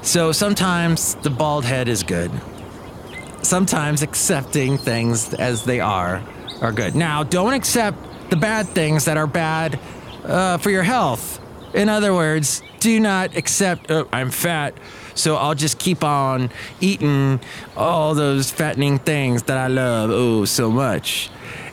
So 0.01 0.31
sometimes 0.31 1.15
the 1.15 1.29
bald 1.29 1.63
head 1.63 1.87
is 1.87 2.03
good. 2.03 2.31
Sometimes 3.43 4.01
accepting 4.01 4.77
things 4.77 5.33
as 5.35 5.63
they 5.63 5.79
are 5.79 6.23
are 6.59 6.71
good. 6.71 6.95
Now, 6.95 7.23
don't 7.23 7.53
accept 7.53 7.97
the 8.29 8.35
bad 8.35 8.67
things 8.67 9.05
that 9.05 9.17
are 9.17 9.27
bad 9.27 9.79
uh, 10.23 10.57
for 10.57 10.69
your 10.69 10.83
health. 10.83 11.39
In 11.73 11.89
other 11.89 12.13
words, 12.13 12.61
do 12.79 12.99
not 12.99 13.35
accept, 13.37 13.89
oh, 13.89 14.07
I'm 14.11 14.31
fat 14.31 14.73
so 15.15 15.35
I'll 15.35 15.55
just 15.55 15.77
keep 15.77 16.03
on 16.03 16.49
eating 16.79 17.39
all 17.75 18.15
those 18.15 18.51
fattening 18.51 18.99
things 18.99 19.43
that 19.43 19.57
I 19.57 19.67
love 19.67 20.09
oh 20.09 20.45
so 20.45 20.71
much 20.71 21.29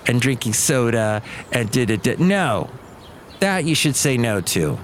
and 0.07 0.21
drinking 0.21 0.55
soda 0.55 1.23
and 1.53 1.71
did 1.71 1.91
it. 1.91 2.19
No, 2.19 2.71
that 3.41 3.65
you 3.65 3.75
should 3.75 3.97
say 3.97 4.17
no 4.17 4.41
to. 4.41 4.79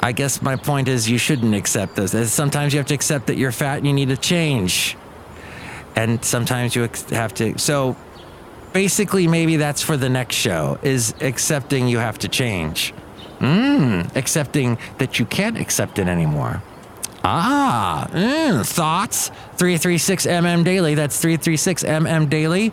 I 0.00 0.12
guess 0.12 0.42
my 0.42 0.56
point 0.56 0.88
is 0.88 1.10
you 1.10 1.18
shouldn't 1.18 1.54
accept 1.54 1.96
those. 1.96 2.12
Sometimes 2.32 2.72
you 2.72 2.78
have 2.78 2.86
to 2.86 2.94
accept 2.94 3.26
that 3.26 3.36
you're 3.36 3.52
fat 3.52 3.78
and 3.78 3.86
you 3.86 3.92
need 3.92 4.10
to 4.10 4.16
change. 4.16 4.96
And 5.96 6.24
sometimes 6.24 6.76
you 6.76 6.88
have 7.10 7.34
to. 7.34 7.58
So 7.58 7.96
basically, 8.78 9.26
maybe 9.26 9.56
that's 9.56 9.82
for 9.82 9.96
the 9.96 10.08
next 10.08 10.36
show 10.36 10.78
is 10.82 11.12
accepting 11.20 11.88
you 11.88 11.98
have 11.98 12.16
to 12.16 12.28
change. 12.28 12.94
Mm, 13.40 14.14
accepting 14.14 14.78
that 14.98 15.18
you 15.18 15.26
can't 15.26 15.58
accept 15.58 15.98
it 15.98 16.06
anymore. 16.06 16.62
Ah, 17.24 18.06
mm, 18.12 18.64
thoughts? 18.64 19.32
336mm 19.56 20.62
daily. 20.62 20.94
That's 20.94 21.20
336mm 21.20 22.30
daily. 22.30 22.72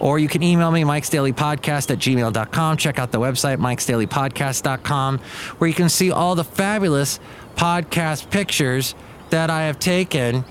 Or 0.00 0.18
you 0.18 0.26
can 0.26 0.42
email 0.42 0.72
me, 0.72 0.82
Mike's 0.82 1.08
Daily 1.08 1.32
Podcast 1.32 1.88
at 1.88 1.98
gmail.com. 1.98 2.76
Check 2.76 2.98
out 2.98 3.12
the 3.12 3.20
website, 3.20 3.58
mikesdailypodcast.com, 3.58 5.18
where 5.58 5.68
you 5.68 5.74
can 5.74 5.88
see 5.88 6.10
all 6.10 6.34
the 6.34 6.42
fabulous 6.42 7.20
podcast 7.54 8.28
pictures 8.28 8.96
that 9.30 9.50
I 9.50 9.66
have 9.66 9.78
taken. 9.78 10.44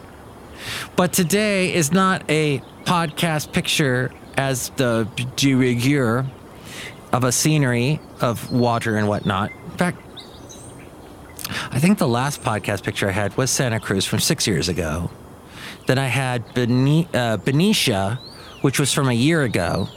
But 0.95 1.11
today 1.11 1.73
is 1.73 1.91
not 1.91 2.23
a 2.29 2.59
podcast 2.85 3.51
picture 3.51 4.09
as 4.37 4.69
the 4.71 5.07
de 5.35 5.53
rigueur 5.53 6.25
of 7.11 7.23
a 7.23 7.31
scenery 7.31 7.99
of 8.21 8.51
water 8.51 8.97
and 8.97 9.07
whatnot. 9.07 9.51
In 9.51 9.77
fact, 9.77 9.99
I 11.71 11.79
think 11.79 11.97
the 11.99 12.07
last 12.07 12.41
podcast 12.41 12.83
picture 12.83 13.07
I 13.07 13.11
had 13.11 13.35
was 13.37 13.51
Santa 13.51 13.79
Cruz 13.79 14.05
from 14.05 14.19
six 14.19 14.47
years 14.47 14.69
ago. 14.69 15.11
Then 15.85 15.97
I 15.97 16.07
had 16.07 16.43
uh, 16.57 17.37
Benicia, 17.37 18.19
which 18.61 18.79
was 18.79 18.93
from 18.93 19.09
a 19.09 19.13
year 19.13 19.43
ago. 19.43 19.87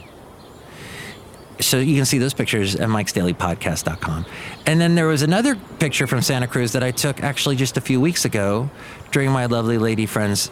So 1.59 1.79
you 1.79 1.95
can 1.95 2.05
see 2.05 2.19
those 2.19 2.35
pictures 2.35 2.75
at 2.75 2.87
mikesdailypodcast.com. 2.87 4.25
And 4.67 4.79
then 4.79 4.93
there 4.93 5.07
was 5.07 5.23
another 5.23 5.55
picture 5.55 6.05
from 6.05 6.21
Santa 6.21 6.47
Cruz 6.47 6.73
that 6.73 6.83
I 6.83 6.91
took 6.91 7.23
actually 7.23 7.55
just 7.55 7.77
a 7.77 7.81
few 7.81 7.99
weeks 7.99 8.25
ago 8.25 8.69
during 9.11 9.31
my 9.31 9.47
lovely 9.47 9.79
lady 9.79 10.05
friend's 10.05 10.51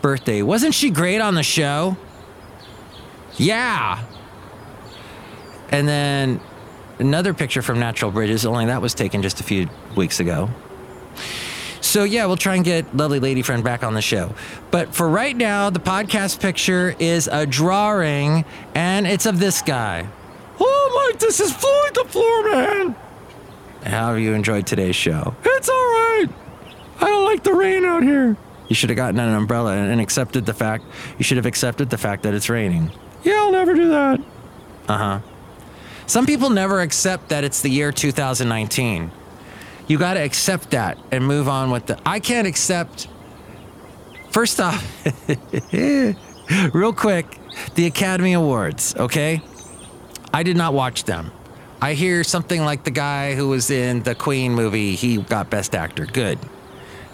birthday. 0.00 0.40
Wasn't 0.40 0.72
she 0.72 0.90
great 0.90 1.20
on 1.20 1.34
the 1.34 1.42
show? 1.42 1.96
Yeah. 3.38 4.04
And 5.70 5.88
then 5.88 6.40
another 6.98 7.34
picture 7.34 7.62
from 7.62 7.78
Natural 7.78 8.10
Bridges, 8.10 8.44
only 8.44 8.66
that 8.66 8.82
was 8.82 8.94
taken 8.94 9.22
just 9.22 9.40
a 9.40 9.44
few 9.44 9.68
weeks 9.96 10.20
ago. 10.20 10.50
So, 11.80 12.04
yeah, 12.04 12.26
we'll 12.26 12.36
try 12.36 12.56
and 12.56 12.64
get 12.64 12.94
lovely 12.96 13.20
lady 13.20 13.40
friend 13.42 13.64
back 13.64 13.82
on 13.82 13.94
the 13.94 14.02
show. 14.02 14.34
But 14.70 14.94
for 14.94 15.08
right 15.08 15.36
now, 15.36 15.70
the 15.70 15.80
podcast 15.80 16.40
picture 16.40 16.94
is 16.98 17.28
a 17.30 17.46
drawing, 17.46 18.44
and 18.74 19.06
it's 19.06 19.26
of 19.26 19.38
this 19.38 19.62
guy. 19.62 20.06
Oh, 20.60 21.08
Mike, 21.08 21.20
this 21.20 21.40
is 21.40 21.52
Floyd 21.52 21.94
the 21.94 22.04
Floor 22.10 22.50
Man. 22.50 22.96
How 23.84 24.08
have 24.08 24.18
you 24.18 24.34
enjoyed 24.34 24.66
today's 24.66 24.96
show? 24.96 25.34
It's 25.44 25.68
all 25.68 25.74
right. 25.74 26.26
I 27.00 27.06
don't 27.06 27.24
like 27.24 27.44
the 27.44 27.54
rain 27.54 27.84
out 27.84 28.02
here. 28.02 28.36
You 28.68 28.74
should 28.74 28.90
have 28.90 28.96
gotten 28.96 29.18
an 29.18 29.34
umbrella 29.34 29.74
and 29.76 30.00
accepted 30.00 30.44
the 30.44 30.52
fact. 30.52 30.84
You 31.16 31.24
should 31.24 31.38
have 31.38 31.46
accepted 31.46 31.88
the 31.88 31.96
fact 31.96 32.24
that 32.24 32.34
it's 32.34 32.50
raining. 32.50 32.90
Yeah, 33.24 33.34
I'll 33.34 33.52
never 33.52 33.74
do 33.74 33.88
that. 33.90 34.20
Uh 34.88 34.96
huh. 34.96 35.20
Some 36.06 36.24
people 36.24 36.50
never 36.50 36.80
accept 36.80 37.28
that 37.28 37.44
it's 37.44 37.60
the 37.60 37.68
year 37.68 37.92
2019. 37.92 39.10
You 39.86 39.98
got 39.98 40.14
to 40.14 40.20
accept 40.20 40.70
that 40.70 40.98
and 41.10 41.26
move 41.26 41.48
on 41.48 41.70
with 41.70 41.86
the. 41.86 41.98
I 42.06 42.20
can't 42.20 42.46
accept. 42.46 43.08
First 44.30 44.60
off, 44.60 44.84
real 46.74 46.92
quick, 46.92 47.38
the 47.74 47.86
Academy 47.86 48.34
Awards, 48.34 48.94
okay? 48.96 49.42
I 50.32 50.42
did 50.42 50.56
not 50.56 50.74
watch 50.74 51.04
them. 51.04 51.32
I 51.80 51.94
hear 51.94 52.24
something 52.24 52.62
like 52.62 52.84
the 52.84 52.90
guy 52.90 53.34
who 53.34 53.48
was 53.48 53.70
in 53.70 54.02
the 54.02 54.14
Queen 54.14 54.52
movie, 54.54 54.94
he 54.96 55.16
got 55.16 55.48
Best 55.48 55.74
Actor. 55.74 56.06
Good. 56.06 56.38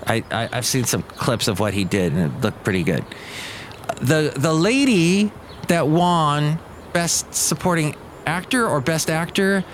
I, 0.06 0.24
I, 0.30 0.48
I've 0.52 0.66
seen 0.66 0.84
some 0.84 1.02
clips 1.02 1.48
of 1.48 1.60
what 1.60 1.74
he 1.74 1.84
did 1.84 2.12
and 2.12 2.34
it 2.34 2.40
looked 2.40 2.64
pretty 2.64 2.82
good. 2.82 3.04
The, 4.00 4.32
the 4.36 4.52
lady 4.52 5.32
that 5.68 5.88
won 5.88 6.58
Best 6.92 7.34
Supporting 7.34 7.96
Actor 8.26 8.66
or 8.68 8.80
Best 8.80 9.10
Actor 9.10 9.64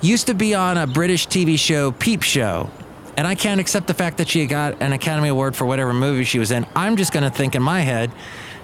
used 0.00 0.26
to 0.26 0.34
be 0.34 0.54
on 0.54 0.76
a 0.76 0.86
British 0.86 1.28
TV 1.28 1.58
show, 1.58 1.92
Peep 1.92 2.22
Show. 2.22 2.70
And 3.16 3.26
I 3.26 3.34
can't 3.34 3.60
accept 3.60 3.88
the 3.88 3.94
fact 3.94 4.18
that 4.18 4.28
she 4.28 4.46
got 4.46 4.80
an 4.80 4.92
Academy 4.92 5.28
Award 5.28 5.56
for 5.56 5.66
whatever 5.66 5.92
movie 5.92 6.24
she 6.24 6.38
was 6.38 6.52
in. 6.52 6.66
I'm 6.76 6.96
just 6.96 7.12
going 7.12 7.24
to 7.24 7.30
think 7.30 7.54
in 7.54 7.62
my 7.62 7.80
head 7.80 8.12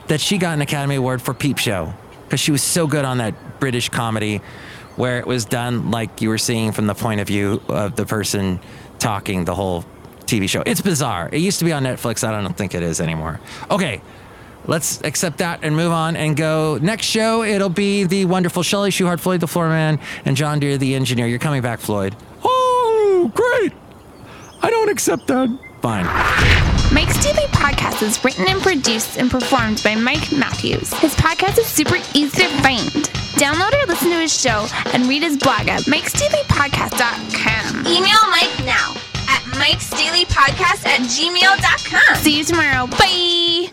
that 0.06 0.20
she 0.20 0.38
got 0.38 0.54
an 0.54 0.60
Academy 0.60 0.94
Award 0.94 1.22
for 1.22 1.34
Peep 1.34 1.58
Show 1.58 1.92
because 2.24 2.40
she 2.40 2.52
was 2.52 2.62
so 2.62 2.86
good 2.86 3.04
on 3.04 3.18
that 3.18 3.58
British 3.58 3.88
comedy 3.88 4.40
where 4.96 5.18
it 5.18 5.26
was 5.26 5.44
done 5.44 5.90
like 5.90 6.22
you 6.22 6.28
were 6.28 6.38
seeing 6.38 6.70
from 6.70 6.86
the 6.86 6.94
point 6.94 7.20
of 7.20 7.26
view 7.26 7.60
of 7.68 7.96
the 7.96 8.06
person 8.06 8.60
talking 8.98 9.44
the 9.44 9.54
whole 9.54 9.84
TV 10.24 10.48
show. 10.48 10.62
It's 10.64 10.80
bizarre. 10.80 11.28
It 11.32 11.40
used 11.40 11.58
to 11.58 11.64
be 11.64 11.72
on 11.72 11.82
Netflix. 11.82 12.26
I 12.26 12.40
don't 12.40 12.56
think 12.56 12.74
it 12.74 12.82
is 12.82 13.00
anymore. 13.00 13.40
Okay, 13.70 14.00
let's 14.66 15.00
accept 15.02 15.38
that 15.38 15.60
and 15.62 15.74
move 15.76 15.92
on 15.92 16.16
and 16.16 16.36
go. 16.36 16.78
Next 16.80 17.06
show, 17.06 17.42
it'll 17.42 17.68
be 17.68 18.04
the 18.04 18.24
wonderful 18.24 18.62
Shelley 18.62 18.90
Shuhart, 18.90 19.20
Floyd 19.20 19.40
the 19.40 19.46
Floor 19.46 19.68
Man, 19.68 19.98
and 20.24 20.36
John 20.36 20.58
Deere 20.58 20.78
the 20.78 20.94
engineer. 20.94 21.26
You're 21.26 21.38
coming 21.38 21.62
back, 21.62 21.80
Floyd. 21.80 22.16
Oh, 22.44 23.30
great. 23.34 23.72
I 24.62 24.70
don't 24.70 24.88
accept 24.88 25.26
that. 25.28 25.48
Fine. 25.82 26.06
Mike's 26.94 27.22
Daily 27.24 27.46
Podcast 27.48 28.02
is 28.02 28.22
written 28.24 28.46
and 28.48 28.60
produced 28.62 29.18
and 29.18 29.30
performed 29.30 29.82
by 29.82 29.94
Mike 29.94 30.30
Matthews. 30.32 30.92
His 30.94 31.14
podcast 31.14 31.58
is 31.58 31.66
super 31.66 31.96
easy 32.14 32.42
to 32.42 32.48
find. 32.62 32.88
Download 33.36 33.72
or 33.82 33.86
listen 33.86 34.10
to 34.10 34.16
his 34.20 34.32
show 34.38 34.66
and 34.92 35.06
read 35.06 35.22
his 35.22 35.36
blog 35.36 35.68
at 35.68 35.82
mikesdailypodcast.com. 35.82 37.80
Email 37.86 38.30
Mike 38.30 38.64
now 38.64 38.94
at 39.28 39.42
mikesdailypodcast 39.58 40.86
at 40.86 41.00
gmail.com. 41.00 42.16
See 42.22 42.38
you 42.38 42.44
tomorrow. 42.44 42.86
Bye. 42.86 43.70